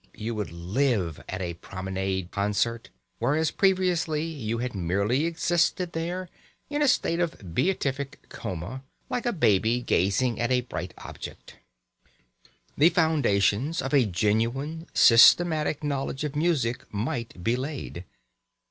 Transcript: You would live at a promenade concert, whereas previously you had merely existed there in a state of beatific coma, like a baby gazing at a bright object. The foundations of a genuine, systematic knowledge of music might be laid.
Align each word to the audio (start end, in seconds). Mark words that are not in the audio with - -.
You 0.15 0.33
would 0.33 0.49
live 0.51 1.23
at 1.29 1.43
a 1.43 1.53
promenade 1.53 2.31
concert, 2.31 2.89
whereas 3.19 3.51
previously 3.51 4.23
you 4.25 4.57
had 4.57 4.73
merely 4.73 5.27
existed 5.27 5.91
there 5.93 6.27
in 6.71 6.81
a 6.81 6.87
state 6.87 7.19
of 7.19 7.53
beatific 7.53 8.27
coma, 8.27 8.81
like 9.11 9.27
a 9.27 9.31
baby 9.31 9.79
gazing 9.83 10.39
at 10.39 10.49
a 10.49 10.61
bright 10.61 10.95
object. 10.97 11.57
The 12.75 12.89
foundations 12.89 13.79
of 13.79 13.93
a 13.93 14.07
genuine, 14.07 14.87
systematic 14.95 15.83
knowledge 15.83 16.23
of 16.23 16.35
music 16.35 16.91
might 16.91 17.43
be 17.43 17.55
laid. 17.55 18.03